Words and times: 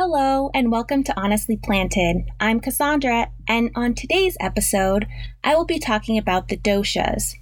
Hello, 0.00 0.48
and 0.54 0.70
welcome 0.70 1.02
to 1.02 1.20
Honestly 1.20 1.56
Planted. 1.56 2.30
I'm 2.38 2.60
Cassandra, 2.60 3.32
and 3.48 3.72
on 3.74 3.94
today's 3.94 4.36
episode, 4.38 5.08
I 5.42 5.56
will 5.56 5.64
be 5.64 5.80
talking 5.80 6.16
about 6.16 6.46
the 6.46 6.56
doshas. 6.56 7.34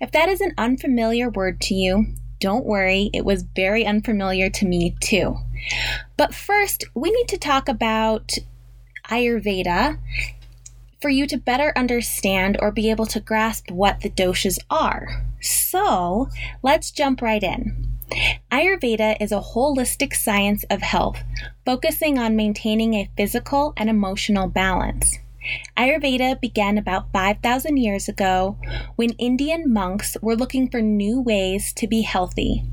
If 0.00 0.12
that 0.12 0.28
is 0.28 0.40
an 0.40 0.54
unfamiliar 0.56 1.28
word 1.28 1.60
to 1.62 1.74
you, 1.74 2.14
don't 2.38 2.64
worry, 2.64 3.10
it 3.12 3.24
was 3.24 3.42
very 3.42 3.84
unfamiliar 3.84 4.48
to 4.48 4.64
me 4.64 4.94
too. 5.00 5.38
But 6.16 6.32
first, 6.32 6.84
we 6.94 7.10
need 7.10 7.26
to 7.30 7.36
talk 7.36 7.68
about 7.68 8.34
Ayurveda 9.08 9.98
for 11.02 11.08
you 11.08 11.26
to 11.26 11.36
better 11.36 11.72
understand 11.74 12.56
or 12.60 12.70
be 12.70 12.90
able 12.90 13.06
to 13.06 13.18
grasp 13.18 13.72
what 13.72 14.02
the 14.02 14.10
doshas 14.10 14.60
are. 14.70 15.26
So, 15.40 16.28
let's 16.62 16.92
jump 16.92 17.22
right 17.22 17.42
in. 17.42 17.93
Ayurveda 18.50 19.16
is 19.20 19.32
a 19.32 19.40
holistic 19.40 20.14
science 20.14 20.64
of 20.70 20.82
health, 20.82 21.22
focusing 21.64 22.18
on 22.18 22.36
maintaining 22.36 22.94
a 22.94 23.10
physical 23.16 23.72
and 23.76 23.90
emotional 23.90 24.48
balance. 24.48 25.18
Ayurveda 25.76 26.40
began 26.40 26.78
about 26.78 27.12
5,000 27.12 27.76
years 27.76 28.08
ago 28.08 28.56
when 28.96 29.10
Indian 29.10 29.72
monks 29.72 30.16
were 30.22 30.36
looking 30.36 30.70
for 30.70 30.80
new 30.80 31.20
ways 31.20 31.72
to 31.74 31.86
be 31.86 32.02
healthy. 32.02 32.64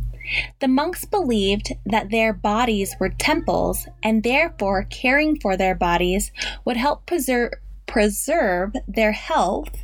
The 0.59 0.67
monks 0.67 1.03
believed 1.03 1.73
that 1.85 2.09
their 2.09 2.31
bodies 2.31 2.95
were 2.99 3.09
temples 3.09 3.87
and 4.01 4.23
therefore 4.23 4.83
caring 4.89 5.39
for 5.39 5.57
their 5.57 5.75
bodies 5.75 6.31
would 6.63 6.77
help 6.77 7.05
preserve 7.05 7.53
preserve 7.91 8.73
their 8.87 9.11
health 9.11 9.75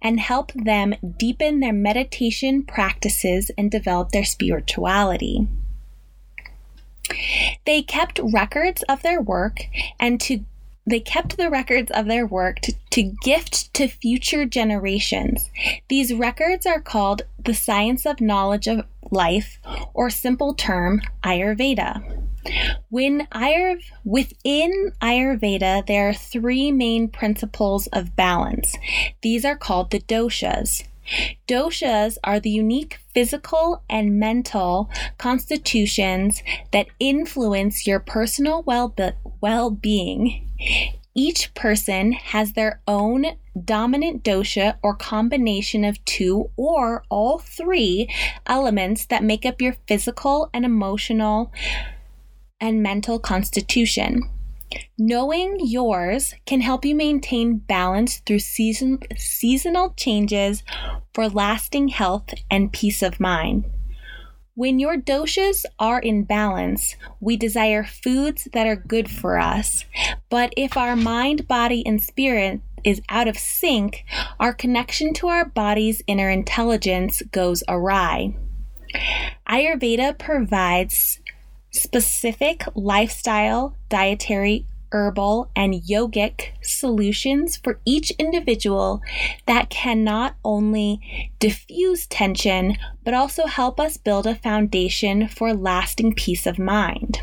and 0.00 0.20
help 0.20 0.52
them 0.52 0.94
deepen 1.18 1.58
their 1.58 1.72
meditation 1.72 2.62
practices 2.62 3.50
and 3.58 3.68
develop 3.68 4.10
their 4.10 4.24
spirituality. 4.24 5.48
They 7.66 7.82
kept 7.82 8.20
records 8.22 8.84
of 8.88 9.02
their 9.02 9.20
work 9.20 9.62
and 9.98 10.20
to 10.20 10.44
they 10.86 11.00
kept 11.00 11.36
the 11.36 11.50
records 11.50 11.90
of 11.90 12.06
their 12.06 12.24
work 12.24 12.60
to, 12.60 12.72
to, 12.92 13.02
gift 13.02 13.74
to 13.74 13.88
future 13.88 14.46
generations. 14.46 15.50
These 15.88 16.14
records 16.14 16.64
are 16.64 16.80
called 16.80 17.22
the 17.38 17.52
science 17.52 18.06
of 18.06 18.22
knowledge 18.22 18.66
of 18.66 18.86
life, 19.10 19.58
or 19.92 20.08
simple 20.08 20.54
term, 20.54 21.02
Ayurveda. 21.22 22.27
When 22.88 23.26
Ayur, 23.32 23.80
within 24.04 24.92
Ayurveda, 25.00 25.86
there 25.86 26.08
are 26.08 26.14
three 26.14 26.72
main 26.72 27.08
principles 27.08 27.86
of 27.88 28.16
balance. 28.16 28.76
These 29.22 29.44
are 29.44 29.56
called 29.56 29.90
the 29.90 30.00
doshas. 30.00 30.84
Doshas 31.46 32.18
are 32.22 32.38
the 32.38 32.50
unique 32.50 32.98
physical 33.14 33.82
and 33.88 34.18
mental 34.18 34.90
constitutions 35.16 36.42
that 36.72 36.88
influence 37.00 37.86
your 37.86 38.00
personal 38.00 38.62
well 38.62 39.70
being. 39.70 40.46
Each 41.14 41.52
person 41.54 42.12
has 42.12 42.52
their 42.52 42.80
own 42.86 43.24
dominant 43.64 44.22
dosha 44.22 44.76
or 44.82 44.94
combination 44.94 45.84
of 45.84 46.04
two 46.04 46.50
or 46.56 47.02
all 47.08 47.38
three 47.38 48.08
elements 48.46 49.06
that 49.06 49.24
make 49.24 49.44
up 49.44 49.60
your 49.60 49.74
physical 49.88 50.48
and 50.54 50.64
emotional 50.64 51.52
and 52.60 52.82
mental 52.82 53.18
constitution. 53.18 54.22
Knowing 54.98 55.58
yours 55.60 56.34
can 56.44 56.60
help 56.60 56.84
you 56.84 56.94
maintain 56.94 57.56
balance 57.56 58.18
through 58.18 58.38
season, 58.38 58.98
seasonal 59.16 59.94
changes 59.96 60.62
for 61.14 61.28
lasting 61.28 61.88
health 61.88 62.34
and 62.50 62.72
peace 62.72 63.02
of 63.02 63.20
mind. 63.20 63.64
When 64.54 64.78
your 64.80 64.96
doshas 64.96 65.64
are 65.78 66.00
in 66.00 66.24
balance, 66.24 66.96
we 67.20 67.36
desire 67.36 67.84
foods 67.84 68.48
that 68.52 68.66
are 68.66 68.76
good 68.76 69.08
for 69.08 69.38
us. 69.38 69.84
But 70.28 70.52
if 70.56 70.76
our 70.76 70.96
mind, 70.96 71.46
body, 71.46 71.86
and 71.86 72.02
spirit 72.02 72.60
is 72.82 73.00
out 73.08 73.28
of 73.28 73.38
sync, 73.38 74.04
our 74.40 74.52
connection 74.52 75.14
to 75.14 75.28
our 75.28 75.44
body's 75.44 76.02
inner 76.06 76.28
intelligence 76.28 77.22
goes 77.30 77.62
awry. 77.68 78.34
Ayurveda 79.48 80.18
provides 80.18 81.20
specific 81.80 82.64
lifestyle, 82.74 83.74
dietary, 83.88 84.66
herbal, 84.90 85.50
and 85.54 85.74
yogic 85.74 86.48
solutions 86.62 87.56
for 87.56 87.80
each 87.84 88.10
individual 88.12 89.02
that 89.46 89.70
can 89.70 90.02
not 90.04 90.36
only 90.44 91.00
diffuse 91.38 92.06
tension, 92.06 92.76
but 93.04 93.14
also 93.14 93.46
help 93.46 93.78
us 93.78 93.96
build 93.96 94.26
a 94.26 94.34
foundation 94.34 95.28
for 95.28 95.54
lasting 95.54 96.14
peace 96.14 96.46
of 96.46 96.58
mind. 96.58 97.20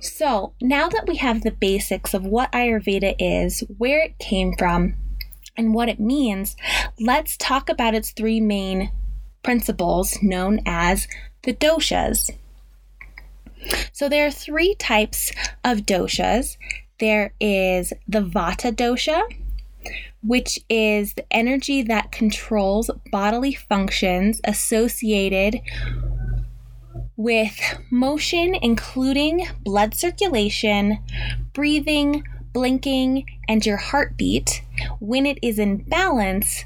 So, 0.00 0.52
now 0.60 0.88
that 0.88 1.06
we 1.06 1.16
have 1.16 1.42
the 1.42 1.52
basics 1.52 2.12
of 2.14 2.24
what 2.24 2.50
Ayurveda 2.52 3.14
is, 3.18 3.60
where 3.78 4.02
it 4.02 4.18
came 4.18 4.54
from, 4.56 4.94
and 5.56 5.74
what 5.74 5.88
it 5.88 6.00
means, 6.00 6.56
let's 6.98 7.36
talk 7.36 7.68
about 7.68 7.94
its 7.94 8.10
three 8.10 8.40
main 8.40 8.90
principles 9.42 10.18
known 10.22 10.60
as 10.66 11.06
the 11.42 11.52
doshas. 11.52 12.30
So 13.92 14.08
there 14.08 14.26
are 14.26 14.30
three 14.30 14.74
types 14.76 15.32
of 15.64 15.78
doshas. 15.78 16.56
There 16.98 17.34
is 17.40 17.92
the 18.06 18.20
Vata 18.20 18.72
dosha, 18.72 19.22
which 20.22 20.58
is 20.68 21.14
the 21.14 21.24
energy 21.32 21.82
that 21.82 22.12
controls 22.12 22.90
bodily 23.10 23.54
functions 23.54 24.40
associated 24.44 25.60
with 27.16 27.58
motion, 27.90 28.54
including 28.62 29.46
blood 29.62 29.94
circulation, 29.94 30.98
breathing, 31.52 32.24
blinking, 32.52 33.24
and 33.48 33.64
your 33.64 33.76
heartbeat. 33.76 34.62
When 35.00 35.26
it 35.26 35.38
is 35.42 35.58
in 35.58 35.78
balance, 35.78 36.64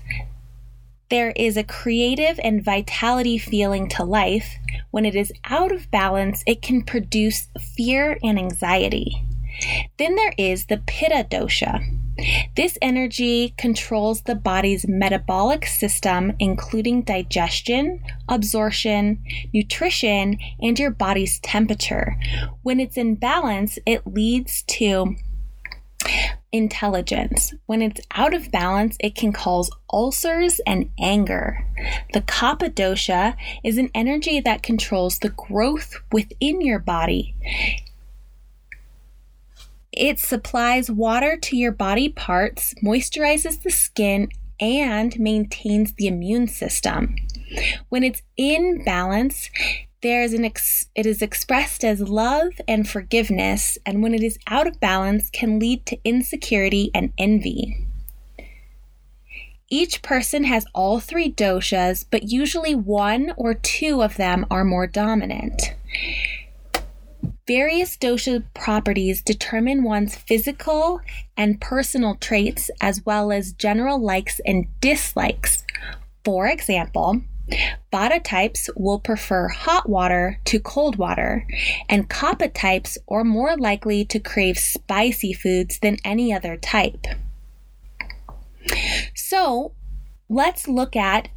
there 1.08 1.30
is 1.36 1.56
a 1.56 1.64
creative 1.64 2.40
and 2.42 2.64
vitality 2.64 3.38
feeling 3.38 3.88
to 3.90 4.04
life. 4.04 4.56
When 4.90 5.04
it 5.04 5.14
is 5.14 5.32
out 5.44 5.72
of 5.72 5.90
balance, 5.90 6.42
it 6.46 6.62
can 6.62 6.82
produce 6.82 7.48
fear 7.76 8.18
and 8.22 8.38
anxiety. 8.38 9.22
Then 9.98 10.16
there 10.16 10.34
is 10.36 10.66
the 10.66 10.82
Pitta 10.86 11.26
dosha. 11.30 11.80
This 12.56 12.78
energy 12.80 13.54
controls 13.58 14.22
the 14.22 14.34
body's 14.34 14.88
metabolic 14.88 15.66
system, 15.66 16.32
including 16.38 17.02
digestion, 17.02 18.02
absorption, 18.28 19.22
nutrition, 19.52 20.38
and 20.60 20.78
your 20.78 20.90
body's 20.90 21.38
temperature. 21.40 22.16
When 22.62 22.80
it's 22.80 22.96
in 22.96 23.16
balance, 23.16 23.78
it 23.84 24.06
leads 24.06 24.62
to 24.62 25.14
intelligence. 26.56 27.54
When 27.66 27.82
it's 27.82 28.00
out 28.12 28.34
of 28.34 28.50
balance, 28.50 28.96
it 29.00 29.14
can 29.14 29.32
cause 29.32 29.70
ulcers 29.92 30.60
and 30.66 30.90
anger. 30.98 31.66
The 32.12 32.22
Kapha 32.22 32.70
dosha 32.70 33.36
is 33.64 33.78
an 33.78 33.90
energy 33.94 34.40
that 34.40 34.62
controls 34.62 35.18
the 35.18 35.30
growth 35.30 35.94
within 36.12 36.60
your 36.60 36.78
body. 36.78 37.34
It 39.92 40.18
supplies 40.18 40.90
water 40.90 41.38
to 41.38 41.56
your 41.56 41.72
body 41.72 42.08
parts, 42.10 42.74
moisturizes 42.84 43.62
the 43.62 43.70
skin, 43.70 44.28
and 44.60 45.18
maintains 45.18 45.94
the 45.94 46.06
immune 46.06 46.48
system. 46.48 47.16
When 47.88 48.02
it's 48.02 48.22
in 48.36 48.84
balance, 48.84 49.50
there 50.02 50.22
is 50.22 50.34
an 50.34 50.44
ex- 50.44 50.86
it 50.94 51.06
is 51.06 51.22
expressed 51.22 51.84
as 51.84 52.00
love 52.00 52.52
and 52.68 52.88
forgiveness 52.88 53.78
and 53.86 54.02
when 54.02 54.14
it 54.14 54.22
is 54.22 54.38
out 54.46 54.66
of 54.66 54.80
balance 54.80 55.30
can 55.30 55.58
lead 55.58 55.84
to 55.86 55.98
insecurity 56.04 56.90
and 56.94 57.12
envy 57.18 57.86
each 59.68 60.00
person 60.02 60.44
has 60.44 60.64
all 60.74 61.00
three 61.00 61.30
doshas 61.30 62.04
but 62.10 62.30
usually 62.30 62.74
one 62.74 63.32
or 63.36 63.54
two 63.54 64.02
of 64.02 64.16
them 64.16 64.46
are 64.50 64.64
more 64.64 64.86
dominant 64.86 65.74
Various 67.46 67.96
dosha 67.96 68.42
properties 68.54 69.22
determine 69.22 69.84
one's 69.84 70.16
physical 70.16 71.00
and 71.36 71.60
personal 71.60 72.16
traits 72.16 72.70
as 72.80 73.06
well 73.06 73.30
as 73.30 73.52
general 73.52 74.00
likes 74.00 74.40
and 74.44 74.66
dislikes. 74.80 75.64
For 76.24 76.48
example, 76.48 77.22
Vata 77.92 78.22
types 78.22 78.68
will 78.76 78.98
prefer 78.98 79.48
hot 79.48 79.88
water 79.88 80.40
to 80.46 80.58
cold 80.58 80.96
water, 80.96 81.46
and 81.88 82.10
Kapha 82.10 82.52
types 82.52 82.98
are 83.08 83.24
more 83.24 83.56
likely 83.56 84.04
to 84.06 84.18
crave 84.18 84.58
spicy 84.58 85.32
foods 85.32 85.78
than 85.78 85.98
any 86.04 86.32
other 86.32 86.56
type. 86.56 87.06
So, 89.14 89.72
let's 90.28 90.66
look 90.66 90.96
at 90.96 91.28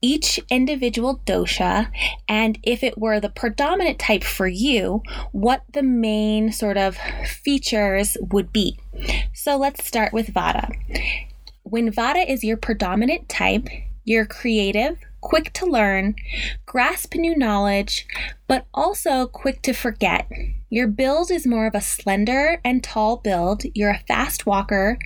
each 0.00 0.38
individual 0.50 1.20
dosha 1.26 1.90
and 2.28 2.58
if 2.62 2.84
it 2.84 2.98
were 2.98 3.18
the 3.18 3.28
predominant 3.28 3.98
type 3.98 4.22
for 4.22 4.46
you, 4.46 5.02
what 5.32 5.62
the 5.72 5.82
main 5.82 6.52
sort 6.52 6.76
of 6.76 6.96
features 7.26 8.16
would 8.20 8.52
be. 8.52 8.78
So 9.34 9.56
let's 9.56 9.84
start 9.84 10.12
with 10.12 10.32
Vata. 10.32 10.70
When 11.64 11.92
Vata 11.92 12.28
is 12.28 12.44
your 12.44 12.56
predominant 12.56 13.28
type, 13.28 13.68
you're 14.04 14.26
creative, 14.26 14.98
quick 15.20 15.52
to 15.54 15.66
learn, 15.66 16.14
grasp 16.66 17.14
new 17.14 17.36
knowledge, 17.36 18.06
but 18.46 18.66
also 18.72 19.26
quick 19.26 19.62
to 19.62 19.72
forget. 19.72 20.30
Your 20.70 20.86
build 20.86 21.30
is 21.30 21.46
more 21.46 21.66
of 21.66 21.74
a 21.74 21.80
slender 21.80 22.60
and 22.64 22.82
tall 22.82 23.16
build. 23.16 23.62
You're 23.74 23.90
a 23.90 24.04
fast 24.06 24.46
walker. 24.46 24.98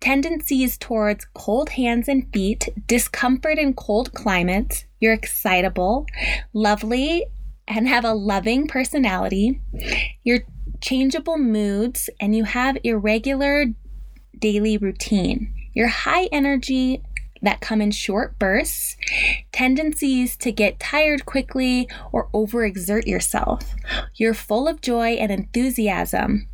Tendencies 0.00 0.76
towards 0.76 1.26
cold 1.34 1.70
hands 1.70 2.08
and 2.08 2.30
feet, 2.32 2.68
discomfort 2.86 3.58
in 3.58 3.74
cold 3.74 4.12
climates. 4.12 4.84
You're 4.98 5.12
excitable, 5.12 6.06
lovely, 6.52 7.26
and 7.68 7.86
have 7.86 8.04
a 8.04 8.12
loving 8.12 8.66
personality. 8.66 9.60
You're 10.24 10.40
changeable 10.80 11.38
moods, 11.38 12.10
and 12.20 12.34
you 12.34 12.44
have 12.44 12.76
irregular 12.82 13.66
daily 14.36 14.76
routine. 14.76 15.54
You're 15.72 15.88
high 15.88 16.24
energy 16.32 17.02
that 17.42 17.60
come 17.60 17.80
in 17.80 17.90
short 17.90 18.38
bursts, 18.38 18.96
tendencies 19.52 20.36
to 20.38 20.52
get 20.52 20.80
tired 20.80 21.26
quickly 21.26 21.88
or 22.12 22.28
overexert 22.32 23.06
yourself. 23.06 23.74
You're 24.14 24.34
full 24.34 24.68
of 24.68 24.80
joy 24.80 25.12
and 25.14 25.30
enthusiasm. 25.30 26.48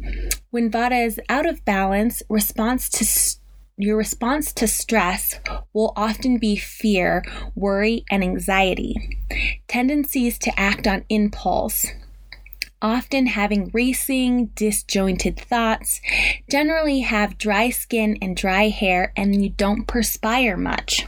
When 0.50 0.70
Vata 0.70 1.06
is 1.06 1.20
out 1.28 1.46
of 1.46 1.64
balance, 1.64 2.22
response 2.28 2.88
to 2.90 3.04
st- 3.04 3.42
your 3.80 3.96
response 3.96 4.52
to 4.54 4.66
stress 4.66 5.38
will 5.72 5.92
often 5.94 6.38
be 6.38 6.56
fear, 6.56 7.22
worry, 7.54 8.04
and 8.10 8.24
anxiety. 8.24 9.20
Tendencies 9.68 10.36
to 10.40 10.58
act 10.58 10.88
on 10.88 11.04
impulse, 11.08 11.86
often 12.80 13.26
having 13.26 13.70
racing, 13.72 14.46
disjointed 14.54 15.38
thoughts, 15.38 16.00
generally 16.48 17.00
have 17.00 17.38
dry 17.38 17.70
skin 17.70 18.18
and 18.22 18.36
dry 18.36 18.68
hair, 18.68 19.12
and 19.16 19.42
you 19.42 19.50
don't 19.50 19.86
perspire 19.86 20.56
much. 20.56 21.06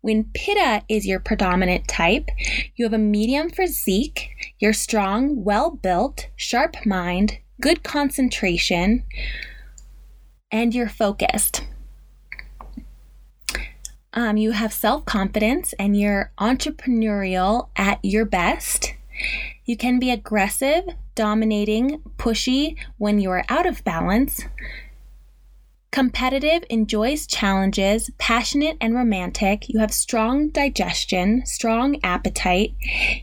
When 0.00 0.24
Pitta 0.34 0.82
is 0.88 1.06
your 1.06 1.20
predominant 1.20 1.86
type, 1.86 2.28
you 2.74 2.84
have 2.84 2.92
a 2.92 2.98
medium 2.98 3.50
physique, 3.50 4.30
you're 4.58 4.72
strong, 4.72 5.44
well 5.44 5.70
built, 5.70 6.28
sharp 6.34 6.84
mind, 6.84 7.38
good 7.60 7.84
concentration, 7.84 9.04
and 10.50 10.74
you're 10.74 10.88
focused. 10.88 11.64
Um, 14.14 14.36
you 14.36 14.50
have 14.50 14.72
self 14.72 15.04
confidence 15.06 15.72
and 15.78 15.98
you're 15.98 16.32
entrepreneurial 16.38 17.68
at 17.76 17.98
your 18.02 18.24
best. 18.24 18.94
You 19.64 19.76
can 19.76 19.98
be 19.98 20.10
aggressive, 20.10 20.84
dominating, 21.14 22.02
pushy 22.16 22.76
when 22.98 23.20
you 23.20 23.30
are 23.30 23.44
out 23.48 23.66
of 23.66 23.84
balance. 23.84 24.44
Competitive, 25.92 26.64
enjoys 26.70 27.26
challenges, 27.26 28.10
passionate 28.16 28.78
and 28.80 28.94
romantic. 28.94 29.68
You 29.68 29.80
have 29.80 29.92
strong 29.92 30.48
digestion, 30.48 31.44
strong 31.44 32.00
appetite. 32.02 32.74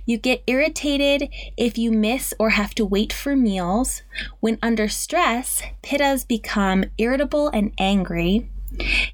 You 0.06 0.20
get 0.20 0.44
irritated 0.46 1.30
if 1.58 1.80
you 1.80 1.92
miss 1.92 2.32
or 2.40 2.52
have 2.52 2.76
to 2.76 2.86
wait 2.86 3.12
for 3.12 3.36
meals. 3.36 4.04
When 4.40 4.60
under 4.62 4.88
stress, 4.88 5.64
pittas 5.82 6.28
become 6.28 6.86
irritable 7.00 7.48
and 7.48 7.74
angry. 7.80 8.52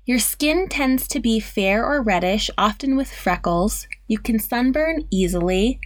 Your 0.06 0.20
skin 0.20 0.68
tends 0.70 1.08
to 1.10 1.20
be 1.20 1.40
fair 1.40 1.86
or 1.86 2.02
reddish, 2.02 2.50
often 2.58 2.96
with 2.96 3.12
freckles. 3.12 3.88
You 4.08 4.20
can 4.20 4.40
sunburn 4.40 5.08
easily, 5.10 5.80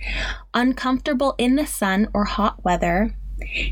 uncomfortable 0.54 1.36
in 1.38 1.56
the 1.56 1.68
sun 1.68 2.08
or 2.14 2.26
hot 2.26 2.64
weather. 2.64 3.16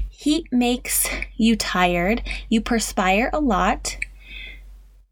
Heat 0.10 0.48
makes 0.52 1.08
you 1.36 1.56
tired. 1.56 2.24
You 2.50 2.62
perspire 2.62 3.30
a 3.34 3.40
lot. 3.40 3.98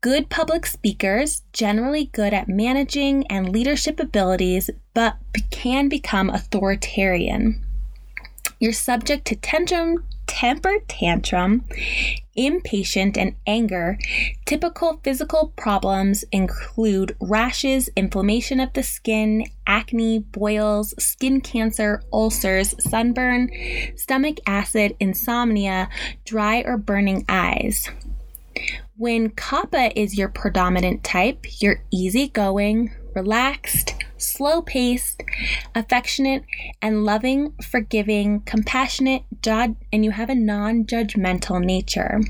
Good 0.01 0.29
public 0.29 0.65
speakers, 0.65 1.41
generally 1.51 2.05
good 2.05 2.33
at 2.33 2.47
managing 2.47 3.25
and 3.27 3.49
leadership 3.49 3.99
abilities, 3.99 4.69
but 4.93 5.17
can 5.51 5.89
become 5.89 6.29
authoritarian. 6.29 7.61
You're 8.59 8.71
subject 8.71 9.25
to 9.25 9.35
tantrum, 9.35 10.05
temper 10.27 10.75
tantrum, 10.87 11.63
impatient, 12.35 13.17
and 13.17 13.35
anger. 13.47 13.97
Typical 14.45 14.99
physical 15.03 15.53
problems 15.55 16.23
include 16.31 17.15
rashes, 17.19 17.89
inflammation 17.95 18.59
of 18.59 18.73
the 18.73 18.83
skin, 18.83 19.45
acne, 19.65 20.19
boils, 20.19 20.93
skin 20.99 21.41
cancer, 21.41 22.01
ulcers, 22.11 22.75
sunburn, 22.79 23.49
stomach 23.95 24.37
acid, 24.45 24.95
insomnia, 24.99 25.89
dry 26.25 26.61
or 26.61 26.77
burning 26.77 27.25
eyes. 27.29 27.89
When 28.97 29.29
Kapha 29.31 29.91
is 29.95 30.17
your 30.17 30.29
predominant 30.29 31.03
type, 31.03 31.61
you're 31.61 31.81
easygoing, 31.91 32.91
relaxed, 33.13 33.95
slow 34.25 34.61
paced, 34.61 35.21
affectionate, 35.73 36.43
and 36.81 37.03
loving, 37.03 37.53
forgiving, 37.63 38.41
compassionate, 38.41 39.23
and 39.45 40.03
you 40.03 40.11
have 40.11 40.29
a 40.29 40.35
non 40.35 40.85
judgmental 40.85 41.63
nature. 41.63 42.21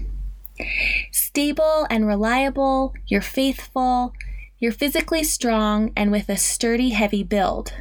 Stable 1.11 1.85
and 1.89 2.07
reliable, 2.07 2.93
you're 3.07 3.21
faithful, 3.21 4.13
you're 4.59 4.71
physically 4.71 5.23
strong, 5.23 5.91
and 5.95 6.11
with 6.11 6.29
a 6.29 6.37
sturdy, 6.37 6.89
heavy 6.89 7.23
build. 7.23 7.73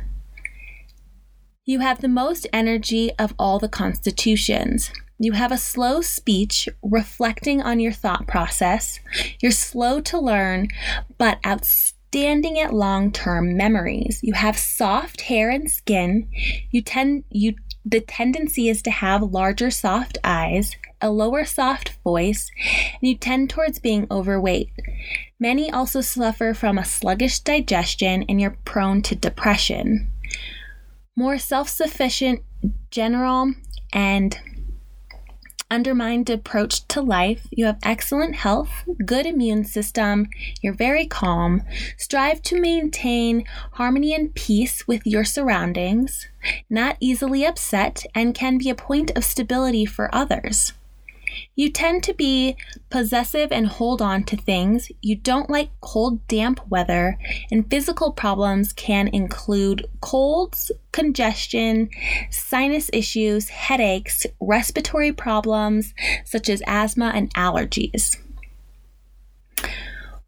You 1.64 1.80
have 1.80 2.00
the 2.00 2.08
most 2.08 2.46
energy 2.52 3.10
of 3.18 3.34
all 3.38 3.58
the 3.58 3.68
constitutions. 3.68 4.90
You 5.18 5.32
have 5.32 5.52
a 5.52 5.56
slow 5.56 6.02
speech 6.02 6.68
reflecting 6.82 7.62
on 7.62 7.80
your 7.80 7.92
thought 7.92 8.26
process. 8.26 9.00
You're 9.40 9.52
slow 9.52 10.00
to 10.02 10.18
learn, 10.18 10.68
but 11.16 11.38
outstanding 11.46 11.93
standing 12.14 12.60
at 12.60 12.72
long-term 12.72 13.56
memories. 13.56 14.20
You 14.22 14.34
have 14.34 14.56
soft 14.56 15.22
hair 15.22 15.50
and 15.50 15.68
skin. 15.68 16.28
You 16.70 16.80
tend 16.80 17.24
you 17.28 17.56
the 17.84 18.00
tendency 18.00 18.68
is 18.68 18.82
to 18.82 18.92
have 18.92 19.20
larger 19.20 19.68
soft 19.68 20.16
eyes, 20.22 20.76
a 21.00 21.10
lower 21.10 21.44
soft 21.44 21.98
voice, 22.04 22.52
and 22.92 23.08
you 23.08 23.16
tend 23.16 23.50
towards 23.50 23.80
being 23.80 24.06
overweight. 24.12 24.70
Many 25.40 25.72
also 25.72 26.00
suffer 26.00 26.54
from 26.54 26.78
a 26.78 26.84
sluggish 26.84 27.40
digestion 27.40 28.24
and 28.28 28.40
you're 28.40 28.58
prone 28.64 29.02
to 29.02 29.16
depression. 29.16 30.08
More 31.16 31.36
self-sufficient, 31.36 32.42
general, 32.92 33.54
and 33.92 34.38
undermined 35.70 36.30
approach 36.30 36.86
to 36.88 37.00
life. 37.00 37.46
You 37.50 37.66
have 37.66 37.78
excellent 37.82 38.36
health, 38.36 38.70
good 39.04 39.26
immune 39.26 39.64
system, 39.64 40.28
you're 40.62 40.74
very 40.74 41.06
calm, 41.06 41.62
strive 41.96 42.42
to 42.42 42.60
maintain 42.60 43.44
harmony 43.72 44.14
and 44.14 44.34
peace 44.34 44.86
with 44.86 45.06
your 45.06 45.24
surroundings, 45.24 46.28
not 46.68 46.96
easily 47.00 47.44
upset, 47.44 48.04
and 48.14 48.34
can 48.34 48.58
be 48.58 48.70
a 48.70 48.74
point 48.74 49.10
of 49.16 49.24
stability 49.24 49.84
for 49.84 50.14
others. 50.14 50.72
You 51.54 51.70
tend 51.70 52.02
to 52.04 52.14
be 52.14 52.56
possessive 52.90 53.50
and 53.52 53.66
hold 53.66 54.00
on 54.02 54.24
to 54.24 54.36
things. 54.36 54.90
You 55.00 55.16
don't 55.16 55.50
like 55.50 55.70
cold, 55.80 56.26
damp 56.28 56.60
weather, 56.68 57.18
and 57.50 57.68
physical 57.70 58.12
problems 58.12 58.72
can 58.72 59.08
include 59.08 59.86
colds, 60.00 60.70
congestion, 60.92 61.90
sinus 62.30 62.90
issues, 62.92 63.48
headaches, 63.48 64.26
respiratory 64.40 65.12
problems 65.12 65.94
such 66.24 66.48
as 66.48 66.62
asthma 66.66 67.12
and 67.14 67.32
allergies. 67.34 68.16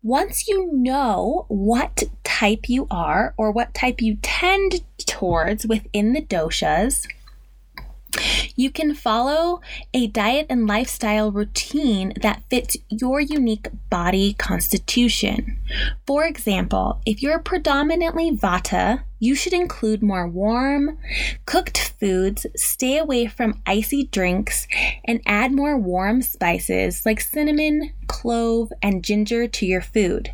Once 0.03 0.47
you 0.47 0.71
know 0.73 1.47
what 1.49 2.05
type 2.23 2.69
you 2.69 2.87
are 2.93 3.35
or 3.37 3.51
what 3.51 3.75
type 3.75 4.01
you 4.01 4.17
tend 4.23 4.81
towards 4.99 5.67
within 5.67 6.13
the 6.13 6.23
doshas, 6.23 7.09
you 8.57 8.71
can 8.71 8.95
follow 8.95 9.61
a 9.95 10.07
diet 10.09 10.47
and 10.49 10.67
lifestyle 10.67 11.31
routine 11.31 12.13
that 12.23 12.43
fits 12.49 12.77
your 12.89 13.21
unique 13.21 13.69
body 13.91 14.33
constitution. 14.35 15.59
For 16.07 16.25
example, 16.25 17.01
if 17.07 17.23
you're 17.23 17.39
predominantly 17.39 18.31
Vata, 18.31 19.03
you 19.19 19.35
should 19.35 19.53
include 19.53 20.03
more 20.03 20.29
warm, 20.29 20.99
cooked 21.47 21.95
foods, 21.99 22.47
stay 22.55 22.99
away 22.99 23.27
from 23.27 23.63
icy 23.65 24.05
drinks, 24.05 24.67
and 25.05 25.21
add 25.25 25.53
more 25.53 25.79
warm 25.79 26.21
spices 26.21 27.07
like 27.07 27.21
cinnamon, 27.21 27.93
clove, 28.09 28.73
and 28.83 29.03
ginger 29.03 29.47
to 29.49 29.67
your 29.67 29.81
food. 29.81 30.33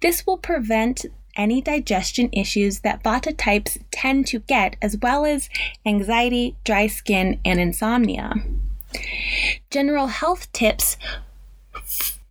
This 0.00 0.26
will 0.26 0.38
prevent 0.38 1.06
any 1.38 1.62
digestion 1.62 2.28
issues 2.32 2.80
that 2.80 3.02
Vata 3.02 3.34
types 3.36 3.78
tend 3.90 4.26
to 4.26 4.40
get, 4.40 4.76
as 4.82 4.98
well 5.00 5.24
as 5.24 5.48
anxiety, 5.86 6.56
dry 6.64 6.86
skin, 6.88 7.40
and 7.44 7.60
insomnia. 7.60 8.34
General 9.70 10.08
health 10.08 10.50
tips 10.52 10.96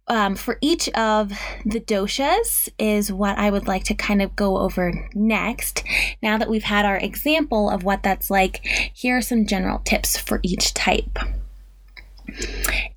um, 0.08 0.36
for 0.36 0.58
each 0.62 0.88
of 0.90 1.30
the 1.66 1.80
doshas 1.80 2.70
is 2.80 3.12
what 3.12 3.38
I 3.38 3.52
would 3.52 3.68
like 3.68 3.84
to 3.86 3.94
kind 3.94 4.22
of 4.22 4.36
go 4.36 4.58
over 4.58 5.10
next. 5.14 5.84
Now 6.22 6.38
that 6.38 6.50
we've 6.50 6.64
had 6.64 6.86
our 6.86 6.98
example 6.98 7.70
of 7.70 7.84
what 7.84 8.04
that's 8.04 8.30
like, 8.30 8.66
here 8.94 9.18
are 9.18 9.22
some 9.22 9.46
general 9.46 9.80
tips 9.80 10.18
for 10.18 10.40
each 10.44 10.74
type. 10.74 11.20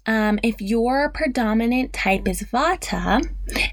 Um, 0.07 0.41
if 0.43 0.61
your 0.61 1.09
predominant 1.11 1.93
type 1.93 2.27
is 2.27 2.43
Vata, 2.43 3.23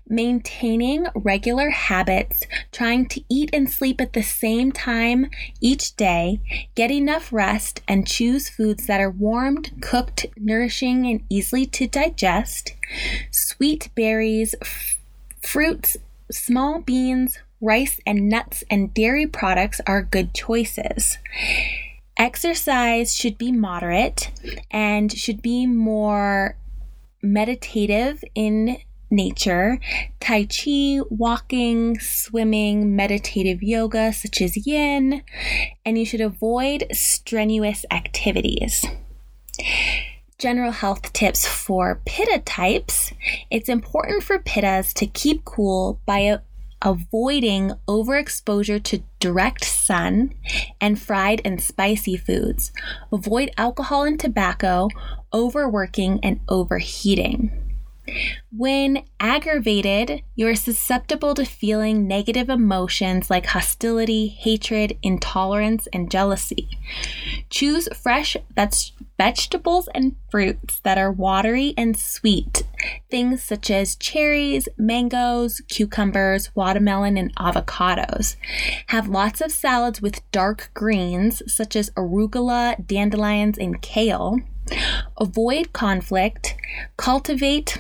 maintaining 0.08 1.08
regular 1.16 1.70
habits, 1.70 2.44
trying 2.72 3.08
to 3.08 3.22
eat 3.30 3.50
and 3.54 3.70
sleep 3.70 4.00
at 4.02 4.14
the 4.14 4.22
same 4.22 4.72
time 4.72 5.30
each 5.62 5.96
day, 5.96 6.42
get 6.76 6.92
enough 6.92 7.32
rest, 7.34 7.82
and 7.88 8.08
choose 8.08 8.50
foods 8.50 8.88
that 8.88 9.02
are 9.02 9.10
warmed, 9.10 9.72
cooked, 9.82 10.26
nourishing, 10.36 11.08
and 11.08 11.24
easily 11.30 11.66
to 11.66 11.88
digest, 11.88 12.74
sweet 13.32 13.90
berries, 13.96 14.54
f- 14.62 14.98
fruits, 15.42 15.98
small 16.32 16.82
beans, 16.82 17.40
rice, 17.62 18.00
and 18.06 18.30
nuts 18.30 18.64
and 18.70 18.94
dairy 18.94 19.26
products 19.26 19.82
are 19.88 20.02
good 20.04 20.34
choices. 20.34 21.18
Exercise 22.18 23.16
should 23.16 23.38
be 23.38 23.52
moderate 23.52 24.32
and 24.72 25.12
should 25.12 25.42
be 25.42 25.68
more 25.68 26.58
meditative 27.22 28.24
in 28.34 28.78
nature. 29.10 29.80
Tai 30.20 30.46
Chi, 30.46 31.00
walking, 31.10 32.00
swimming, 32.00 32.96
meditative 32.96 33.62
yoga, 33.62 34.12
such 34.14 34.42
as 34.42 34.66
yin, 34.68 35.24
and 35.86 35.98
you 35.98 36.06
should 36.06 36.22
avoid 36.22 36.88
strenuous 36.92 37.86
activities. 37.92 38.86
General 40.38 40.72
health 40.72 41.14
tips 41.14 41.48
for 41.48 42.02
pitta 42.06 42.40
types. 42.40 43.12
It's 43.50 43.70
important 43.70 44.24
for 44.24 44.38
pittas 44.40 44.94
to 44.96 45.08
keep 45.08 45.46
cool 45.46 46.00
by 46.06 46.40
avoiding 46.88 47.74
overexposure 47.86 48.82
to 48.82 49.04
direct 49.20 49.66
sun 49.66 50.34
and 50.80 50.98
fried 50.98 51.42
and 51.44 51.62
spicy 51.62 52.16
foods. 52.16 52.72
Avoid 53.12 53.52
alcohol 53.58 54.06
and 54.06 54.18
tobacco, 54.18 54.88
overworking, 55.34 56.22
and 56.24 56.40
overheating. 56.48 57.67
When 58.52 59.04
aggravated, 59.20 60.22
you 60.36 60.48
are 60.48 60.56
susceptible 60.56 61.34
to 61.36 61.46
feeling 61.46 62.08
negative 62.08 62.50
emotions 62.50 63.30
like 63.30 63.48
hostility, 63.48 64.28
hatred, 64.28 64.98
intolerance, 65.04 65.88
and 65.92 66.10
jealousy. 66.10 66.70
Choose 67.50 67.90
fresh 67.96 68.38
vegetables 69.18 69.90
and 69.94 70.16
fruits 70.30 70.80
that 70.84 70.98
are 70.98 71.12
watery 71.12 71.74
and 71.78 71.98
sweet. 71.98 72.64
Things 73.12 73.44
such 73.44 73.70
as 73.70 73.96
cherries, 73.96 74.70
mangoes, 74.78 75.62
cucumbers, 75.68 76.56
watermelon, 76.56 77.18
and 77.18 77.36
avocados. 77.36 78.36
Have 78.88 79.10
lots 79.10 79.42
of 79.42 79.52
salads 79.52 80.02
with 80.02 80.30
dark 80.32 80.72
greens 80.74 81.42
such 81.52 81.76
as 81.76 81.90
arugula, 81.92 82.86
dandelions, 82.86 83.58
and 83.58 83.82
kale. 83.82 84.40
Avoid 85.18 85.74
conflict. 85.74 86.56
Cultivate 86.98 87.78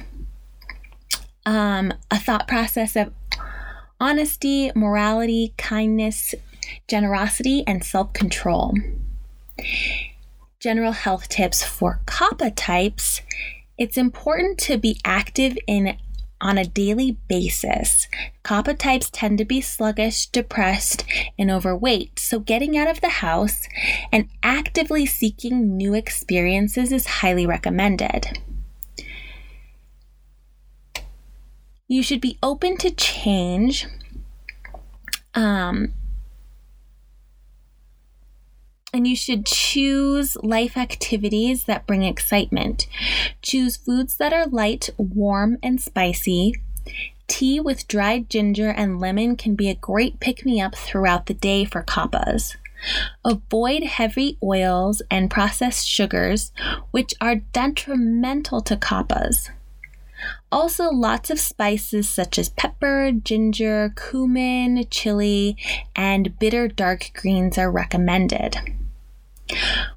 um, 1.48 1.94
a 2.12 2.20
thought 2.20 2.48
process 2.48 2.96
of 2.96 3.12
honesty, 4.00 4.70
morality, 4.76 5.54
kindness, 5.58 6.36
generosity, 6.88 7.64
and 7.66 7.84
self 7.84 8.14
control. 8.14 8.76
General 10.60 10.92
health 10.92 11.30
tips 11.30 11.64
for 11.64 12.02
Kapha 12.06 12.52
types 12.56 13.22
it's 13.78 13.98
important 13.98 14.58
to 14.58 14.78
be 14.78 15.00
active 15.06 15.58
in 15.68 15.98
on 16.42 16.58
a 16.58 16.66
daily 16.66 17.18
basis. 17.28 18.08
Kapha 18.44 18.78
types 18.78 19.10
tend 19.10 19.38
to 19.38 19.46
be 19.46 19.62
sluggish, 19.62 20.28
depressed, 20.28 21.06
and 21.38 21.50
overweight, 21.50 22.20
so 22.20 22.40
getting 22.40 22.78
out 22.78 22.90
of 22.90 23.02
the 23.02 23.10
house 23.10 23.68
and 24.12 24.28
actively 24.44 25.06
seeking 25.06 25.78
new 25.78 25.94
experiences 25.94 26.92
is 26.92 27.06
highly 27.08 27.46
recommended. 27.46 28.40
You 31.88 32.04
should 32.04 32.22
be 32.22 32.38
open 32.44 32.78
to 32.78 32.92
change. 32.92 33.88
Um, 35.34 35.94
and 38.94 39.08
you 39.08 39.16
should 39.16 39.46
choose 39.46 40.36
life 40.38 40.78
activities 40.78 41.66
that 41.66 41.86
bring 41.86 42.04
excitement. 42.04 42.88
Choose 43.42 43.78
foods 43.78 44.18
that 44.18 44.34
are 44.34 44.48
light, 44.48 44.90
warm, 44.98 45.58
and 45.62 45.80
spicy. 45.80 46.56
Tea 47.28 47.60
with 47.60 47.88
dried 47.88 48.30
ginger 48.30 48.70
and 48.70 49.00
lemon 49.00 49.36
can 49.36 49.56
be 49.56 49.70
a 49.70 49.76
great 49.76 50.20
pick 50.20 50.46
me 50.46 50.62
up 50.62 50.76
throughout 50.76 51.26
the 51.26 51.34
day 51.34 51.66
for 51.66 51.84
kaphas. 51.84 52.56
Avoid 53.26 53.84
heavy 53.84 54.38
oils 54.42 55.02
and 55.12 55.30
processed 55.30 55.88
sugars, 55.88 56.52
which 56.92 57.14
are 57.20 57.36
detrimental 57.36 58.62
to 58.62 58.78
kaphas. 58.78 59.50
Also, 60.52 60.90
lots 60.90 61.30
of 61.30 61.40
spices 61.40 62.08
such 62.10 62.40
as 62.40 62.50
pepper, 62.50 63.12
ginger, 63.12 63.94
cumin, 63.96 64.86
chili, 64.90 65.58
and 65.96 66.38
bitter 66.40 66.68
dark 66.68 67.12
greens 67.14 67.58
are 67.58 67.72
recommended. 67.72 68.58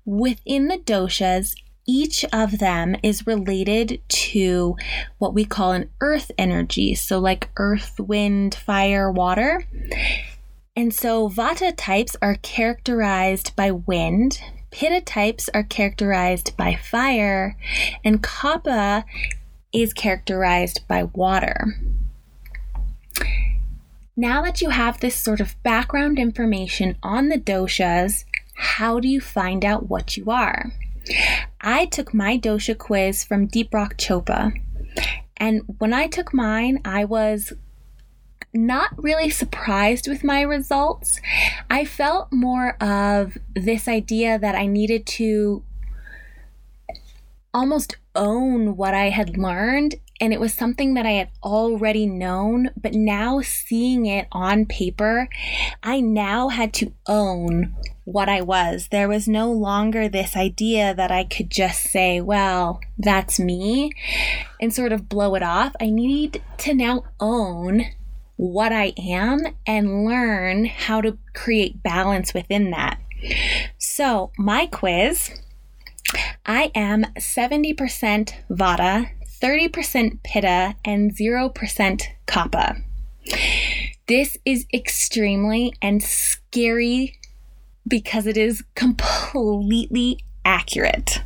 Within 0.04 0.68
the 0.68 0.78
doshas, 0.78 1.54
each 1.86 2.24
of 2.32 2.58
them 2.58 2.94
is 3.02 3.26
related 3.26 4.00
to 4.08 4.76
what 5.18 5.34
we 5.34 5.44
call 5.44 5.72
an 5.72 5.90
earth 6.00 6.30
energy. 6.38 6.94
So, 6.94 7.18
like 7.18 7.50
earth, 7.56 7.98
wind, 7.98 8.54
fire, 8.54 9.10
water. 9.10 9.64
And 10.76 10.94
so, 10.94 11.28
vata 11.28 11.74
types 11.76 12.16
are 12.22 12.36
characterized 12.42 13.56
by 13.56 13.72
wind, 13.72 14.40
pitta 14.70 15.00
types 15.00 15.50
are 15.52 15.64
characterized 15.64 16.56
by 16.56 16.76
fire, 16.76 17.56
and 18.04 18.22
kapha 18.22 19.04
is 19.72 19.92
characterized 19.92 20.86
by 20.88 21.04
water. 21.04 21.76
Now 24.16 24.42
that 24.42 24.60
you 24.60 24.70
have 24.70 25.00
this 25.00 25.16
sort 25.16 25.40
of 25.40 25.60
background 25.62 26.18
information 26.18 26.96
on 27.02 27.28
the 27.28 27.38
doshas, 27.38 28.24
how 28.54 29.00
do 29.00 29.08
you 29.08 29.20
find 29.20 29.64
out 29.64 29.88
what 29.88 30.16
you 30.16 30.30
are? 30.30 30.72
I 31.60 31.86
took 31.86 32.12
my 32.12 32.38
dosha 32.38 32.76
quiz 32.76 33.24
from 33.24 33.48
Deepak 33.48 33.96
Chopra, 33.96 34.52
and 35.36 35.62
when 35.78 35.94
I 35.94 36.06
took 36.06 36.34
mine, 36.34 36.80
I 36.84 37.04
was 37.06 37.54
not 38.52 38.90
really 39.02 39.30
surprised 39.30 40.08
with 40.08 40.24
my 40.24 40.42
results. 40.42 41.20
I 41.70 41.84
felt 41.84 42.32
more 42.32 42.76
of 42.82 43.38
this 43.54 43.88
idea 43.88 44.38
that 44.38 44.54
I 44.54 44.66
needed 44.66 45.06
to 45.06 45.62
almost 47.52 47.96
own 48.14 48.76
what 48.76 48.94
I 48.94 49.10
had 49.10 49.36
learned. 49.36 49.96
And 50.20 50.32
it 50.32 50.40
was 50.40 50.52
something 50.52 50.94
that 50.94 51.06
I 51.06 51.12
had 51.12 51.30
already 51.42 52.06
known, 52.06 52.70
but 52.80 52.92
now 52.92 53.40
seeing 53.40 54.04
it 54.04 54.28
on 54.32 54.66
paper, 54.66 55.28
I 55.82 56.00
now 56.00 56.48
had 56.48 56.74
to 56.74 56.92
own 57.06 57.74
what 58.04 58.28
I 58.28 58.42
was. 58.42 58.88
There 58.90 59.08
was 59.08 59.26
no 59.26 59.50
longer 59.50 60.08
this 60.08 60.36
idea 60.36 60.94
that 60.94 61.10
I 61.10 61.24
could 61.24 61.50
just 61.50 61.84
say, 61.84 62.20
well, 62.20 62.80
that's 62.98 63.40
me, 63.40 63.92
and 64.60 64.74
sort 64.74 64.92
of 64.92 65.08
blow 65.08 65.34
it 65.36 65.42
off. 65.42 65.74
I 65.80 65.88
need 65.88 66.42
to 66.58 66.74
now 66.74 67.04
own 67.18 67.86
what 68.36 68.72
I 68.72 68.92
am 68.98 69.40
and 69.66 70.04
learn 70.04 70.66
how 70.66 71.00
to 71.00 71.16
create 71.34 71.82
balance 71.82 72.34
within 72.34 72.70
that. 72.70 72.98
So, 73.78 74.32
my 74.38 74.66
quiz 74.66 75.30
I 76.46 76.70
am 76.74 77.04
70% 77.18 77.76
Vata, 78.50 79.10
30% 79.40 80.22
Pitta, 80.22 80.74
and 80.84 81.14
0% 81.14 82.02
Kapha. 82.26 82.82
This 84.06 84.36
is 84.44 84.66
extremely 84.74 85.72
and 85.80 86.02
scary 86.02 87.18
because 87.86 88.26
it 88.26 88.36
is 88.36 88.64
completely 88.74 90.18
accurate. 90.44 91.22